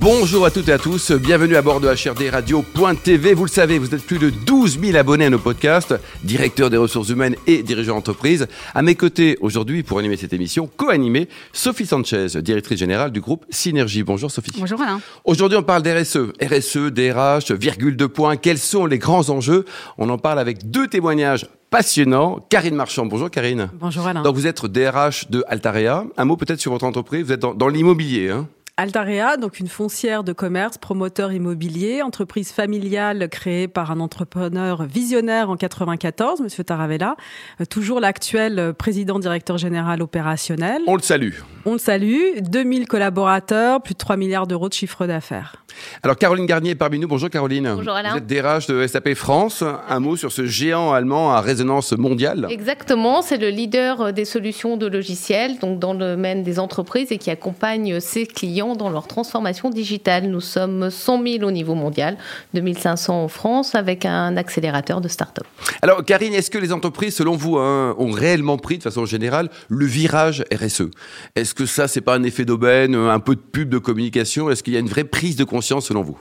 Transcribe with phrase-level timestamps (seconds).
[0.00, 3.34] Bonjour à toutes et à tous, bienvenue à bord de HRD Radio.tv.
[3.34, 5.94] Vous le savez, vous êtes plus de 12 000 abonnés à nos podcasts,
[6.24, 8.46] directeur des ressources humaines et dirigeant d'entreprise.
[8.74, 13.44] À mes côtés aujourd'hui pour animer cette émission, co-animée, Sophie Sanchez, directrice générale du groupe
[13.50, 14.02] Synergie.
[14.02, 14.52] Bonjour Sophie.
[14.58, 15.02] Bonjour Alain.
[15.26, 19.66] Aujourd'hui on parle d'RSE, RSE, DRH, virgule de points, quels sont les grands enjeux?
[19.98, 22.38] On en parle avec deux témoignages passionnants.
[22.48, 23.68] Karine Marchand, bonjour Karine.
[23.78, 24.22] Bonjour Alain.
[24.22, 26.06] Donc vous êtes DRH de Altarea.
[26.16, 28.30] Un mot peut-être sur votre entreprise, vous êtes dans, dans l'immobilier.
[28.30, 28.48] Hein
[28.80, 35.50] Altarea, donc une foncière de commerce, promoteur immobilier, entreprise familiale créée par un entrepreneur visionnaire
[35.50, 37.16] en 94, Monsieur Taravella,
[37.60, 40.80] euh, toujours l'actuel euh, président directeur général opérationnel.
[40.86, 41.34] On le salue.
[41.66, 42.38] On le salue.
[42.40, 45.56] 2000 collaborateurs, plus de 3 milliards d'euros de chiffre d'affaires.
[46.02, 47.06] Alors Caroline Garnier est parmi nous.
[47.06, 47.74] Bonjour Caroline.
[47.76, 48.12] Bonjour Alain.
[48.12, 49.62] Vous êtes DRH de SAP France.
[49.88, 52.46] Un mot sur ce géant allemand à résonance mondiale.
[52.48, 57.18] Exactement, c'est le leader des solutions de logiciels, donc dans le domaine des entreprises et
[57.18, 60.26] qui accompagne ses clients dans leur transformation digitale.
[60.28, 62.16] Nous sommes 100 000 au niveau mondial,
[62.54, 65.46] 2500 en France, avec un accélérateur de start-up.
[65.82, 69.50] Alors Karine, est-ce que les entreprises, selon vous, hein, ont réellement pris de façon générale
[69.68, 70.90] le virage RSE
[71.36, 74.50] Est-ce que ça, c'est pas un effet d'aubaine, un peu de pub de communication?
[74.50, 76.18] Est-ce qu'il y a une vraie prise de conscience selon vous?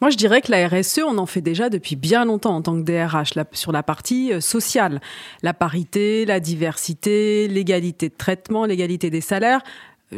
[0.00, 2.76] Moi, je dirais que la RSE, on en fait déjà depuis bien longtemps en tant
[2.76, 5.00] que DRH, sur la partie euh, sociale.
[5.42, 9.62] La parité, la diversité, l'égalité de traitement, l'égalité des salaires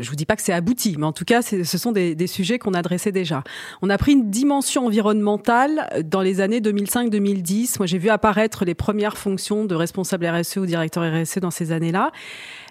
[0.00, 2.26] je vous dis pas que c'est abouti, mais en tout cas, ce sont des, des
[2.26, 3.42] sujets qu'on adressait déjà.
[3.82, 7.76] On a pris une dimension environnementale dans les années 2005-2010.
[7.78, 11.72] Moi, j'ai vu apparaître les premières fonctions de responsable RSE ou directeur RSE dans ces
[11.72, 12.10] années-là.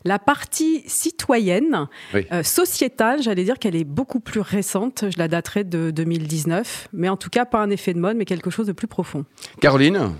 [0.03, 2.25] La partie citoyenne, Oui.
[2.31, 5.05] euh, sociétale, j'allais dire qu'elle est beaucoup plus récente.
[5.09, 8.25] Je la daterai de 2019, mais en tout cas pas un effet de mode, mais
[8.25, 9.25] quelque chose de plus profond.
[9.61, 10.11] Caroline?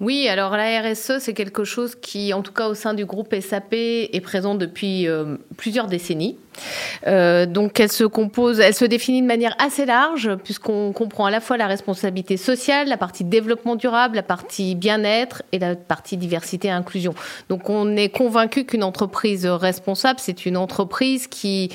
[0.00, 3.34] Oui, alors la RSE, c'est quelque chose qui, en tout cas au sein du groupe
[3.38, 6.38] SAP, est présent depuis euh, plusieurs décennies.
[7.06, 11.30] Euh, donc elle se compose, elle se définit de manière assez large, puisqu'on comprend à
[11.30, 16.16] la fois la responsabilité sociale, la partie développement durable, la partie bien-être et la partie
[16.16, 17.14] diversité et inclusion.
[17.50, 21.68] Donc on est convaincu qu'une entreprise responsable, c'est une entreprise qui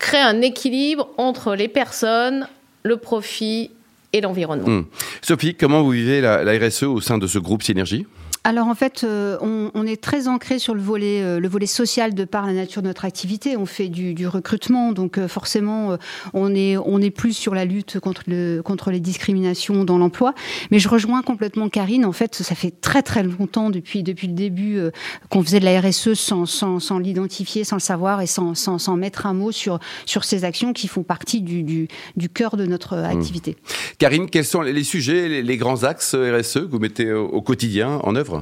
[0.00, 2.48] crée un équilibre entre les personnes,
[2.82, 3.70] le profit
[4.14, 4.68] et l'environnement.
[4.68, 4.84] Hmm.
[5.22, 8.06] Sophie, comment vous vivez la RSE au sein de ce groupe Synergie?
[8.46, 11.64] Alors en fait, euh, on, on est très ancré sur le volet, euh, le volet
[11.64, 13.56] social de par la nature de notre activité.
[13.56, 15.96] On fait du, du recrutement, donc euh, forcément, euh,
[16.34, 20.34] on est on est plus sur la lutte contre le contre les discriminations dans l'emploi.
[20.70, 22.04] Mais je rejoins complètement Karine.
[22.04, 24.90] En fait, ça fait très très longtemps depuis depuis le début euh,
[25.30, 28.78] qu'on faisait de la RSE sans sans, sans l'identifier, sans le savoir et sans, sans
[28.78, 32.58] sans mettre un mot sur sur ces actions qui font partie du du, du cœur
[32.58, 33.56] de notre euh, activité.
[33.96, 37.40] Karine, quels sont les sujets, les, les grands axes RSE que vous mettez au, au
[37.40, 38.33] quotidien en œuvre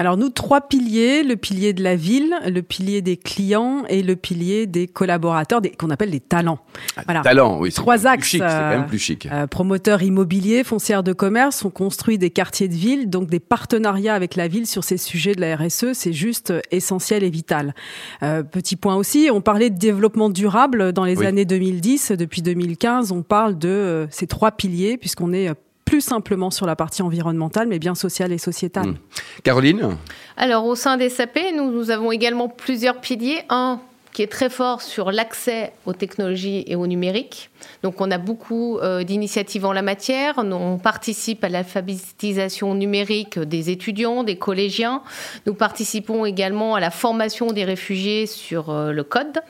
[0.00, 4.16] Alors nous, trois piliers, le pilier de la ville, le pilier des clients et le
[4.16, 6.58] pilier des collaborateurs, des- qu'on appelle les talents.
[7.04, 7.20] Voilà.
[7.20, 7.70] Talent, oui.
[7.70, 9.28] Trois axes, chic, c'est quand même euh, plus chic.
[9.30, 14.14] Euh, promoteurs immobiliers, foncières de commerce, ont construit des quartiers de ville, donc des partenariats
[14.14, 17.74] avec la ville sur ces sujets de la RSE, c'est juste euh, essentiel et vital.
[18.22, 21.26] Euh, petit point aussi, on parlait de développement durable dans les Oui.
[21.26, 25.50] années 2010, depuis 2015, on parle de ces trois piliers puisqu'on est
[25.90, 28.90] plus simplement sur la partie environnementale, mais bien sociale et sociétale.
[28.90, 28.96] Mm.
[29.42, 29.96] Caroline
[30.36, 33.42] Alors, au sein des SAP, nous, nous avons également plusieurs piliers.
[33.48, 33.80] Un
[34.12, 37.50] qui est très fort sur l'accès aux technologies et au numérique.
[37.82, 40.42] Donc, on a beaucoup euh, d'initiatives en la matière.
[40.42, 45.02] Nous, On participe à l'alphabétisation numérique des étudiants, des collégiens.
[45.46, 49.40] Nous participons également à la formation des réfugiés sur euh, le code.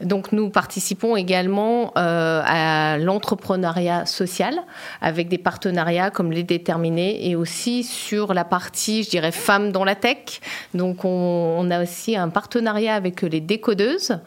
[0.00, 2.67] Donc, nous participons également euh, à
[2.98, 4.54] l'entrepreneuriat social
[5.00, 9.84] avec des partenariats comme les déterminés et aussi sur la partie, je dirais, femmes dans
[9.84, 10.40] la tech.
[10.74, 14.18] Donc, on, a aussi un partenariat avec les décodeuses.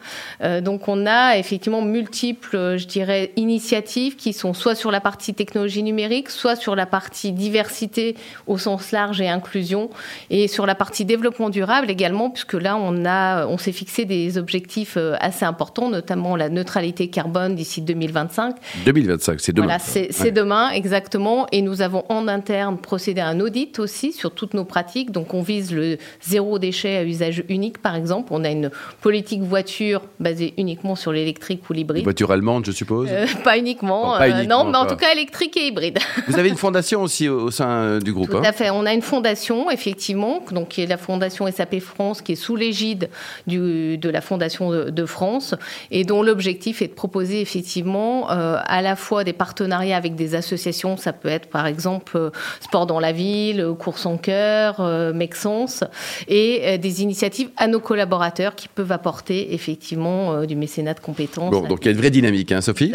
[0.42, 5.34] Euh, donc, on a effectivement multiples, je dirais, initiatives qui sont soit sur la partie
[5.34, 8.16] technologie numérique, soit sur la partie diversité
[8.46, 9.90] au sens large et inclusion,
[10.30, 14.96] et sur la partie développement durable également, puisque là, on on s'est fixé des objectifs
[14.96, 18.56] euh, assez importants, notamment la neutralité carbone d'ici 2025.
[18.84, 19.66] 2025, c'est demain.
[19.66, 20.30] Voilà, c'est Ouais.
[20.30, 21.46] demain, exactement.
[21.52, 25.10] Et nous avons en interne procédé à un audit aussi sur toutes nos pratiques.
[25.10, 28.28] Donc, on vise le zéro déchet à usage unique, par exemple.
[28.32, 28.70] On a une
[29.00, 32.04] politique voitures basées uniquement sur l'électrique ou l'hybride.
[32.04, 33.08] Voitures allemandes, je suppose?
[33.10, 34.18] Euh, Pas uniquement.
[34.48, 35.98] non, mais en tout cas électrique et hybride.
[36.28, 38.30] Vous avez une fondation aussi au, sein du groupe.
[38.30, 38.42] Tout hein?
[38.44, 38.70] à fait.
[38.70, 42.56] On a une fondation, effectivement, donc qui est la fondation SAP France, qui est sous
[42.56, 43.08] l'égide
[43.46, 45.54] de la fondation de, France
[45.90, 48.30] et dont l'objectif est de proposer effectivement
[48.64, 50.96] à la fois des partenariats avec des associations.
[50.96, 52.30] Ça peut être par exemple
[52.60, 54.80] Sport dans la ville, Course en cœur,
[55.14, 55.84] Mexence,
[56.28, 61.50] et des initiatives à nos collaborateurs qui peuvent apporter effectivement euh, du mécénat de compétences.
[61.50, 62.92] Bon, donc il y a une vraie dynamique, hein, Sophie?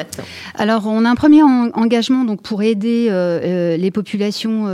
[0.56, 4.68] Alors, on a un premier engagement donc, pour aider euh, euh, les populations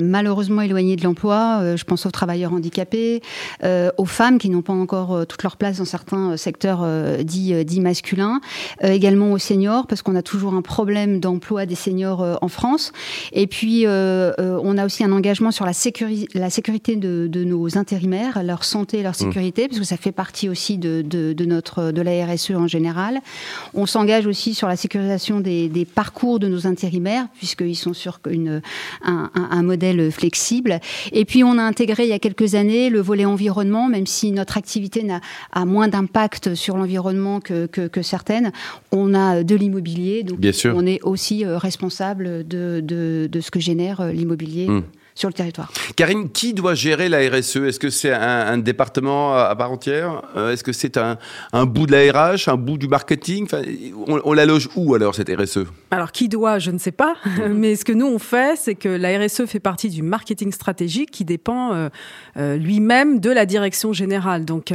[0.00, 1.76] malheureusement éloignées de l'emploi.
[1.76, 3.20] je pense aux travailleurs handicapés,
[3.62, 6.86] aux femmes qui n'ont pas encore toute leur place dans certains secteurs
[7.22, 8.40] dits, dits masculins,
[8.82, 12.92] également aux seniors, parce qu'on a toujours un problème d'emploi des seniors en France.
[13.32, 15.72] Et puis, on a aussi un engagement sur la,
[16.34, 20.12] la sécurité de, de nos intérimaires, leur santé et leur sécurité parce que ça fait
[20.12, 23.20] partie aussi de, de, notre, de la RSE en général.
[23.74, 28.20] On s'engage aussi sur la sécurisation des, des parcours de nos intérimaires, puisqu'ils sont sur
[28.28, 28.62] une,
[29.04, 30.80] un, un, modèle flexible.
[31.12, 34.32] Et puis, on a intégré il y a quelques années le volet environnement, même si
[34.32, 35.06] notre activité
[35.52, 38.52] a moins d'impact sur l'environnement que, que, que, certaines.
[38.92, 40.74] On a de l'immobilier, donc Bien sûr.
[40.76, 44.68] on est aussi euh, responsable de, de, de ce que génère euh, l'immobilier.
[44.68, 44.82] Mmh
[45.14, 45.70] sur le territoire.
[45.96, 50.22] Karine, qui doit gérer la RSE Est-ce que c'est un, département à part entière?
[50.36, 51.16] Euh, Est-ce que c'est un,
[51.66, 53.44] bout de la RH, un bout du marketing?
[53.44, 53.62] Enfin,
[54.24, 57.14] on, la loge où alors cette RSE Alors qui doit, je ne sais pas.
[57.34, 57.54] Mhm.
[57.54, 61.10] Mais ce que nous on fait, c'est que la RSE fait partie du marketing stratégique
[61.10, 61.88] qui dépend euh,
[62.36, 64.44] euh, lui-même de la direction générale.
[64.44, 64.72] Donc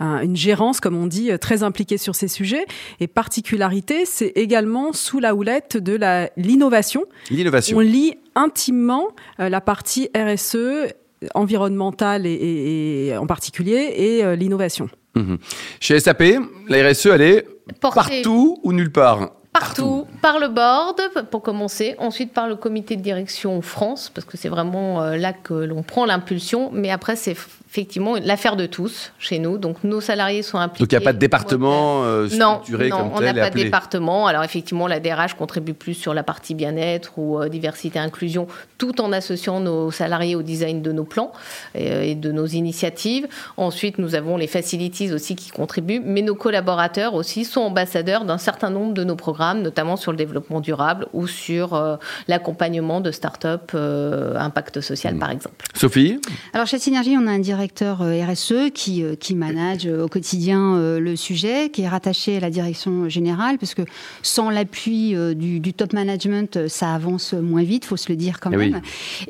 [0.00, 2.64] une gérance, comme on dit, très impliquée sur ces sujets.
[2.98, 5.98] Et particularité, c'est également sous la houlette de
[6.36, 7.04] l'innovation.
[7.30, 7.76] L'innovation.
[7.76, 10.92] On lit intimement euh, la partie RSE
[11.34, 14.88] environnementale et, en particulier et euh, l'innovation.
[15.14, 15.38] Mhm.
[15.80, 16.22] Chez SAP,
[16.68, 17.46] la RSE, elle est
[17.80, 19.32] partout ou nulle part?
[19.52, 24.36] Partout, par le board pour commencer, ensuite par le comité de direction France, parce que
[24.36, 27.36] c'est vraiment euh, là que l'on prend l'impulsion, mais après c'est
[27.70, 29.56] effectivement l'affaire de tous chez nous.
[29.56, 30.82] Donc nos salariés sont impliqués.
[30.82, 33.54] Donc il n'y a pas de département euh, structuré non, non, on n'a pas de
[33.54, 34.26] département.
[34.26, 39.00] Alors effectivement, la DRH contribue plus sur la partie bien-être ou euh, diversité inclusion, tout
[39.00, 41.32] en associant nos salariés au design de nos plans
[41.76, 43.28] euh, et, de nos initiatives.
[43.56, 48.38] Ensuite, nous avons les facilities aussi qui contribuent, mais nos collaborateurs aussi sont ambassadeurs d'un
[48.38, 51.96] certain nombre de nos programmes, notamment sur le développement durable ou sur euh,
[52.26, 55.18] l'accompagnement de start-up impact social, hmm.
[55.20, 55.66] par exemple.
[55.74, 56.20] Sophie?
[56.52, 57.59] Alors chez Synergie, on a un directeur
[58.00, 60.50] euh, RSE qui, euh, qui manage euh, au quotidien
[60.98, 63.82] le sujet, qui est rattaché à la direction générale, parce que
[64.22, 68.56] sans l'appui du, top management, ça avance moins vite, faut se le dire quand eh
[68.56, 68.80] même.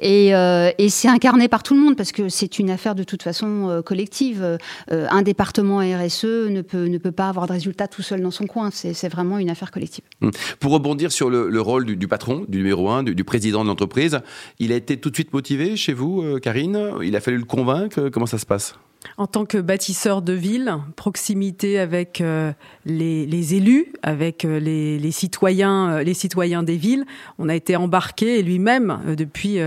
[0.00, 3.22] Et, et c'est incarné par tout le monde, parce que c'est une affaire de toute
[3.22, 4.58] façon collective.
[4.90, 8.46] un département RSE ne peut, ne peut pas avoir de résultats tout seul dans son
[8.46, 10.04] coin, c'est vraiment une affaire collective.
[10.22, 10.30] Hum.
[10.58, 14.20] Pour rebondir sur le, rôle du, patron, du numéro un, du, du président de l'entreprise,
[14.58, 16.92] il a été tout de suite motivé chez vous, Karine?
[17.02, 18.08] Il a fallu le convaincre?
[18.26, 18.74] Ça se passe
[19.16, 22.52] en tant que bâtisseur de ville, proximité avec euh,
[22.84, 27.04] les, élus, avec euh, les, citoyens, euh, les citoyens des villes,
[27.38, 29.58] on a été embarqué lui-même depuis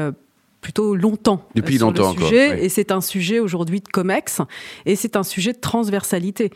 [0.64, 4.42] plutôt longtemps depuis sur longtemps le sujet, et c'est un sujet aujourd'hui de Comex
[4.86, 6.50] et c'est un sujet de transversalité.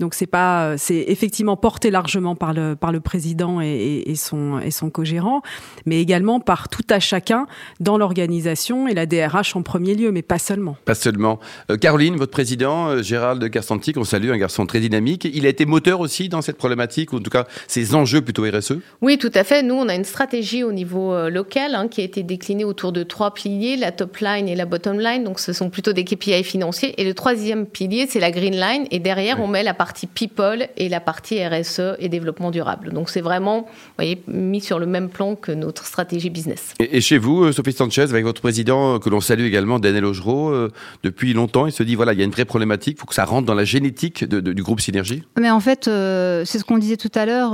[0.00, 4.60] Donc c'est pas, c'est effectivement porté largement par le par le président et, et, son
[4.60, 5.42] et son co-gérant,
[5.86, 7.46] mais également par tout à chacun
[7.80, 10.76] dans l'organisation et la DRH en premier lieu, mais pas seulement.
[10.84, 11.40] Pas seulement.
[11.70, 15.28] Euh, Caroline, votre président euh, Gérald Carstanti, qu'on salue, un garçon très dynamique.
[15.32, 18.44] Il a été moteur aussi dans cette problématique, ou en tout cas ces enjeux plutôt
[18.44, 18.74] RSE.
[19.00, 19.62] Oui, tout à fait.
[19.62, 22.92] Nous, on a une stratégie au niveau euh, local hein, qui a été déclinée autour
[22.92, 25.24] de trois piliers la top line et la bottom line.
[25.24, 27.00] Donc ce sont plutôt des KPI financiers.
[27.00, 28.86] Et le troisième pilier, c'est la green line.
[28.90, 32.92] Et derrière, on met la partie people et la partie RSE et développement durable.
[32.92, 33.68] Donc c'est vraiment vous
[33.98, 36.74] voyez, mis sur le même plan que notre stratégie business.
[36.80, 40.04] Et, chez vous, euh, Sophie Sanchez, avec votre président, euh, que l'on salue également, Daniel
[40.04, 40.70] Augereau, euh,
[41.02, 43.14] depuis longtemps, il se dit, voilà, il y a une vraie problématique, il faut que
[43.14, 46.96] ça rentre dans la génétique du groupe Synergie Mais en fait, c'est ce qu'on disait
[46.96, 47.52] tout à l'heure,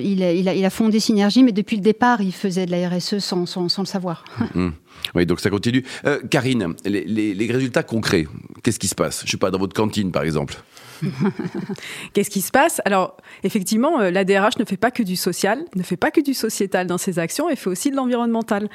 [0.00, 3.18] il, a, il, a, fondé Synergie, mais depuis le départ, il faisait de la RSE
[3.18, 4.24] sans, sans, le savoir.
[4.54, 4.72] Hum.
[5.14, 5.84] Oui, donc ça continue.
[6.30, 8.26] Karine, les, les résultats concrets,
[8.62, 9.20] qu'est-ce qui se passe?
[9.20, 10.56] Je ne sais pas, dans votre cantine, par exemple
[12.12, 12.80] Qu'est-ce qui se passe?
[12.84, 16.20] Alors, effectivement, euh, la DRH ne fait pas que du social, ne fait pas que
[16.20, 18.68] du sociétal dans ses actions, elle fait aussi de l'environnemental.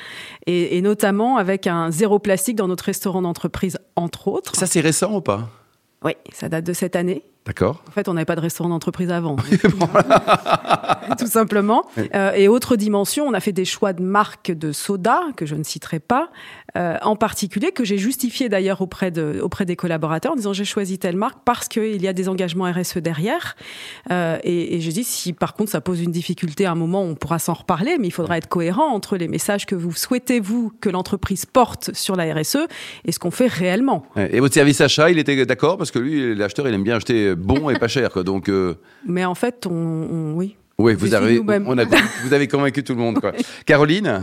[0.45, 4.55] Et, notamment avec un zéro plastique dans notre restaurant d'entreprise, entre autres.
[4.55, 5.49] Ça, c'est récent ou pas?
[6.03, 7.23] Oui, ça date de cette année.
[7.47, 7.81] D'accord.
[7.87, 9.37] En fait, on n'avait pas de restaurant d'entreprise avant.
[11.17, 11.85] Tout simplement.
[12.13, 15.55] Euh, et autre dimension, on a fait des choix de marques de soda, que je
[15.55, 16.29] ne citerai pas,
[16.77, 20.65] euh, en particulier, que j'ai justifié d'ailleurs auprès, de, auprès des collaborateurs en disant j'ai
[20.65, 23.55] choisi telle marque parce qu'il y a des engagements RSE derrière.
[24.11, 27.03] Euh, et, et je dis si par contre ça pose une difficulté à un moment,
[27.03, 30.41] on pourra s'en reparler, mais il faudra être cohérent entre les messages que vous souhaitez,
[30.41, 32.67] vous, que l'entreprise porte sur la RSE
[33.05, 34.05] et ce qu'on fait réellement.
[34.17, 35.77] Et votre service achat, il était d'accord?
[35.77, 38.09] Parce que lui, l'acheteur, il aime bien acheter bon et pas cher.
[38.11, 38.23] Quoi.
[38.23, 38.75] Donc, euh,
[39.05, 40.55] Mais en fait, on, on- oui.
[40.77, 41.65] oui, vous C'est avez, nous-mêmes.
[41.67, 41.85] on a,
[42.23, 43.19] vous avez convaincu tout le monde.
[43.19, 43.31] Quoi.
[43.65, 44.21] Caroline?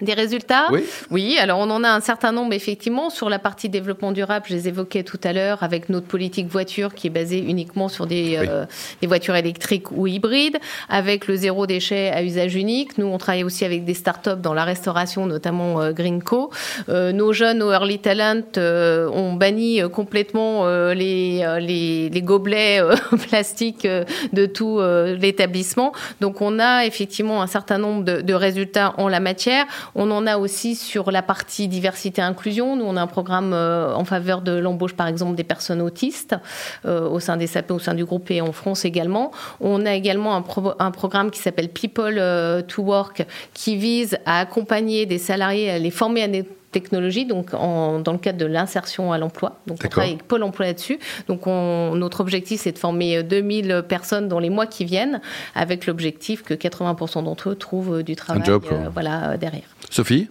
[0.00, 0.84] Des résultats Oui.
[1.10, 4.46] Oui, alors on en a un certain nombre effectivement sur la partie développement durable.
[4.48, 8.06] Je les évoquais tout à l'heure avec notre politique voiture qui est basée uniquement sur
[8.06, 8.46] des, Oui.
[8.48, 8.64] euh,
[9.00, 12.96] des voitures électriques ou hybrides, avec le zéro déchet à usage unique.
[12.98, 16.50] Nous, on travaille aussi avec des startups dans la restauration, notamment euh, Greenco.
[16.88, 22.22] Euh, nos jeunes, nos early talent, euh, ont banni euh, complètement euh, les, les, les
[22.22, 22.80] gobelets
[23.28, 23.86] plastiques
[24.32, 24.80] de tout
[25.18, 25.92] l'établissement.
[26.20, 29.66] Donc, on a effectivement un certain nombre de, de résultats en la matière.
[29.94, 32.76] On en a aussi sur la partie diversité inclusion.
[32.76, 36.36] Nous, on a un programme euh, en faveur de l'embauche, par exemple, des personnes autistes
[36.84, 39.30] euh, au sein des SAP, au sein du groupe et en France également.
[39.60, 45.06] On a également un programme qui s'appelle People euh, to Work qui vise à accompagner
[45.06, 49.12] des salariés, à les former à des technologies, donc en- dans le cadre de l'insertion
[49.12, 49.58] à l'emploi.
[49.66, 50.98] Donc on travaille avec Pôle emploi là-dessus.
[51.28, 55.20] Donc on- notre objectif, c'est de former 2000 personnes dans les mois qui viennent,
[55.54, 59.64] avec l'objectif que 80% d'entre eux trouvent euh, du travail job, euh, voilà, euh, derrière.
[59.90, 60.28] Sophie?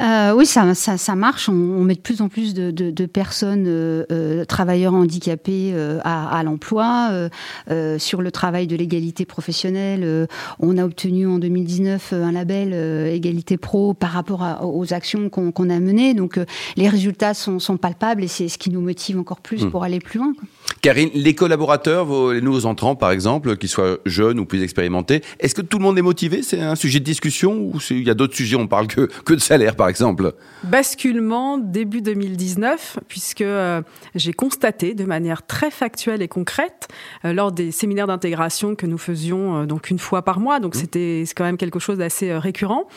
[0.00, 1.48] Euh, oui, ça, ça, ça marche.
[1.48, 5.70] On, on met de plus en plus de, de, de personnes, euh, euh, travailleurs handicapés,
[5.74, 7.08] euh, à, à l'emploi.
[7.12, 7.28] Euh,
[7.70, 10.26] euh, sur le travail de l'égalité professionnelle, euh,
[10.58, 15.28] on a obtenu en 2019 un label euh, Égalité Pro par rapport à- aux actions
[15.28, 16.14] qu'on qu'on a menées.
[16.14, 16.44] Donc, euh,
[16.76, 19.70] les résultats sont, sont palpables et c'est ce qui nous motive encore plus Hmm.
[19.70, 20.32] pour aller plus loin.
[20.34, 20.44] quoi.
[20.82, 25.20] Karine, les collaborateurs, vos, les nouveaux entrants par exemple, qu'ils soient jeunes ou plus expérimentés,
[25.38, 26.42] est-ce que tout le monde est motivé?
[26.42, 29.34] C'est un sujet de discussion ou il y a d'autres sujets On parle que, que
[29.34, 30.32] de salaire par exemple?
[30.64, 33.82] basculement début 2019, puisque euh,
[34.14, 36.88] j'ai constaté de manière très factuelle et concrète,
[37.24, 40.74] euh, lors des séminaires d'intégration que nous faisions euh, donc une fois par mois, donc
[40.74, 42.88] c'était c'est quand même quelque chose d'assez récurrent,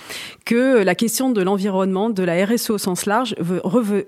[0.46, 3.36] que la question de l'environnement, de la RSE au sens large,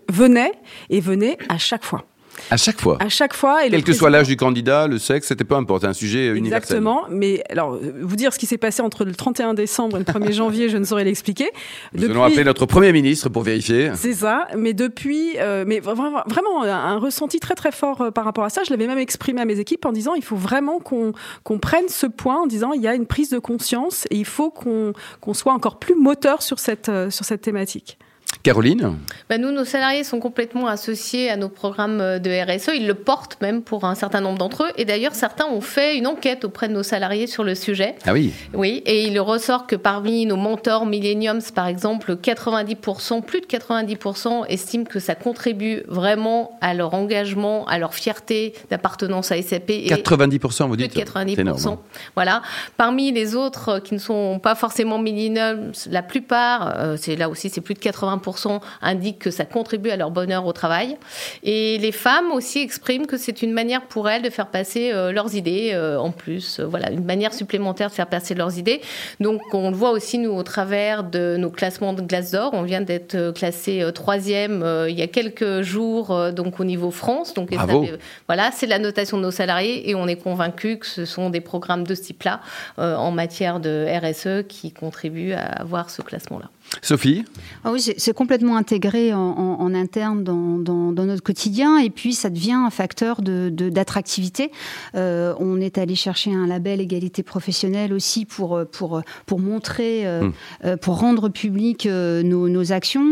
[0.10, 0.52] venait
[0.90, 2.06] et venait à chaque fois.
[2.50, 2.98] À chaque fois.
[3.00, 3.66] À chaque fois.
[3.66, 6.78] Et Quel que soit l'âge du candidat, le sexe, c'était peu importe, un sujet universel.
[6.78, 10.00] Exactement, mais alors euh, vous dire ce qui s'est passé entre le 31 décembre et
[10.00, 11.50] le 1er janvier, je ne saurais l'expliquer.
[11.94, 13.92] Nous allons appeler notre Premier ministre pour vérifier.
[13.96, 18.44] C'est ça, mais depuis, euh, mais vraiment, un, ressenti très très fort euh, par rapport
[18.44, 18.62] à ça.
[18.66, 21.14] Je l'avais même exprimé à mes équipes en disant il faut vraiment qu'on
[21.44, 24.26] qu'on prenne ce point en disant il y a une prise de conscience et il
[24.26, 27.98] faut qu'on qu'on soit encore plus moteur sur cette euh, sur cette thématique.
[28.46, 32.70] Caroline Bah, nous, nos salariés sont complètement associés à nos programmes euh, de RSE.
[32.76, 34.72] Ils le portent même pour un certain nombre d'entre eux.
[34.78, 37.96] Et d'ailleurs, certains ont fait une enquête auprès de nos salariés sur le sujet.
[38.06, 38.34] Ah oui.
[38.54, 44.46] Oui, et il ressort que parmi nos mentors Millenniums, par exemple, 90%, plus de 90%
[44.48, 49.72] estiment que ça contribue vraiment à leur engagement, à leur fierté d'appartenance à SAP.
[49.72, 51.34] Et 90%, vous plus dites de 90%.
[51.34, 51.60] C'est énorme.
[51.66, 51.80] hein.
[52.14, 52.44] Voilà.
[52.78, 57.28] Parmi les autres euh, qui ne sont pas forcément millennials, la plupart, euh, c'est là
[57.28, 58.35] aussi, c'est plus de 80%,
[58.82, 60.98] indiquent que ça contribue à leur bonheur au travail.
[61.44, 65.12] Et les femmes aussi expriment que c'est une manière pour elles de faire passer euh,
[65.12, 66.60] leurs idées euh, en plus.
[66.60, 68.82] Euh, voilà, une manière supplémentaire de faire passer leurs idées.
[69.20, 72.52] Donc, on le voit aussi, nous, au travers de nos classements de glace d'or.
[72.54, 76.64] On vient d'être euh, classé troisième euh, il y a quelques jours, euh, donc au
[76.64, 77.34] niveau France.
[77.34, 77.86] Donc, Bravo.
[78.28, 81.42] Voilà, c'est la notation de nos salariés et on est convaincu que ce sont des
[81.42, 82.42] programmes de ce type-là
[82.80, 86.50] euh, en matière de RSE qui contribuent à avoir ce classement-là.
[86.82, 87.26] Sophie?
[87.64, 91.78] Ah oui, c'est c'est complètement intégré en, en- en interne dans, dans- dans notre quotidien
[91.78, 94.50] et puis ça devient un facteur de- de- d'attractivité.
[94.96, 100.22] Euh, on est allé chercher un label égalité professionnelle aussi pour, pour, pour montrer, euh,
[100.24, 100.34] Mm.
[100.66, 103.06] euh, pour rendre public euh, nos, nos actions.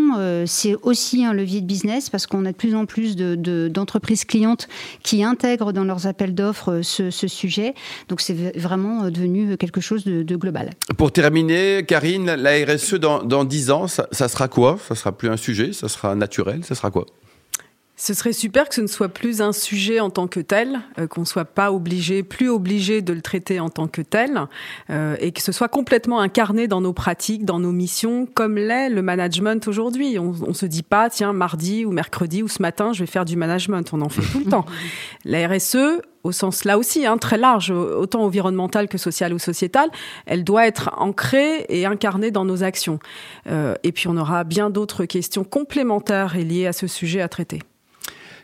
[0.47, 3.67] C'est aussi un levier de business parce qu'on a de plus en plus de- de-
[3.67, 4.67] d'entreprises clientes
[5.03, 7.75] qui intègrent dans leurs appels d'offres ce, ce sujet.
[8.09, 10.71] Donc c'est vraiment devenu quelque chose de, de global.
[10.97, 14.77] Pour terminer, Karine, la RSE dans, dans 10 ans, ça, ça sera quoi?
[14.93, 17.05] Ça sera plus un sujet Ça sera naturel Ça sera quoi?
[17.95, 21.05] Ce serait super que ce ne soit plus un sujet en tant que tel, euh,
[21.05, 24.47] qu'on soit pas obligé, plus obligé de le traiter en tant que tel,
[24.89, 28.89] euh, et que ce soit complètement incarné dans nos pratiques, dans nos missions, comme l'est
[28.89, 30.17] le management aujourd'hui.
[30.17, 33.25] On, on se dit pas, tiens, mardi ou mercredi ou ce matin, je vais faire
[33.25, 33.87] du management.
[33.93, 34.65] On en fait tout le temps.
[35.23, 39.89] La RSE, au sens là aussi hein, très large, autant environnemental que social ou sociétal,
[40.25, 42.99] elle doit être ancrée et incarnée dans nos actions.
[43.47, 47.27] Euh, et puis on aura bien d'autres questions complémentaires et liées à ce sujet à
[47.27, 47.59] traiter.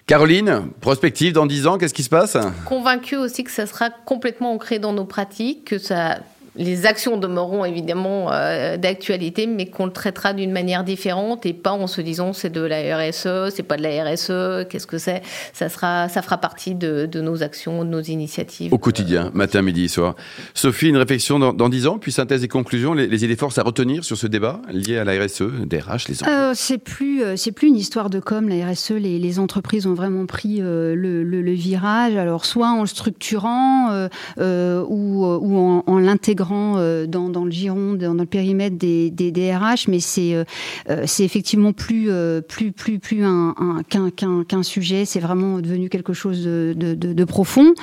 [0.09, 2.35] Caroline, prospective dans 10 ans, qu'est-ce qui se passe?
[2.65, 6.17] Convaincue aussi que ça sera complètement ancré dans nos pratiques, que ça
[6.59, 11.71] les actions demeureront évidemment euh, d'actualité, mais qu'on le traitera d'une manière différente et pas
[11.71, 15.21] en se disant c'est de la RSE, c'est pas de la RSE, qu'est-ce que c'est?
[15.53, 18.73] Ça sera, ça fera partie de, nos actions, de nos initiatives.
[18.73, 20.15] Au quotidien, matin, midi, soir.
[20.53, 23.63] Sophie, une réflexion dans, dix ans, puis synthèse et conclusion, les, les idées forces à
[23.63, 27.35] retenir sur ce débat lié à la RSE, DRH, les entreprises euh, C'est plus, euh,
[27.37, 28.49] c'est plus une histoire de com.
[28.49, 32.17] La RSE, les, entreprises ont vraiment pris le, virage.
[32.17, 37.93] Alors soit en le structurant ou, ou en, en l'intégrant euh, dans, dans, le giron,
[37.93, 40.43] dans, le périmètre des, des DRH, mais c'est euh,
[40.89, 42.09] euh, c'est effectivement plus
[42.47, 43.53] plus plus plus un,
[43.87, 45.05] qu'un sujet.
[45.05, 47.73] C'est vraiment devenu quelque chose de, de, de, profond.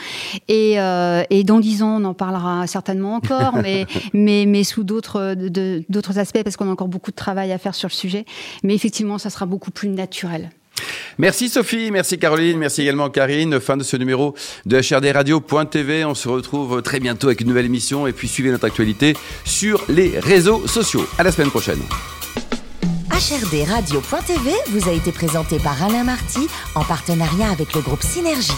[0.48, 0.76] Et,
[1.30, 5.34] et dans dix ans, on en parlera certainement encore, mais mais mais sous d'autres
[5.88, 8.24] d'autres aspects parce qu'on a encore beaucoup de travail à faire sur le sujet.
[8.62, 10.50] Mais effectivement, ça sera beaucoup plus naturel.
[11.18, 13.58] Merci Sophie, merci Caroline, merci également Karine.
[13.60, 14.34] Fin de ce numéro
[14.66, 16.04] de HRD Radio.tv.
[16.04, 19.84] On se retrouve très bientôt avec une nouvelle émission et puis suivez notre actualité sur
[19.88, 21.06] les réseaux sociaux.
[21.18, 21.80] À la semaine prochaine.
[23.10, 28.52] HRD Radio.tv vous a été présenté par Alain Marty en partenariat avec le groupe Synergie.